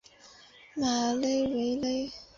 [0.73, 2.11] 马勒维勒。